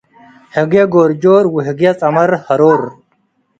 [0.55, 2.81] ህግየ ጎር ጆር ወህግየ ጸመር ሀሮር፣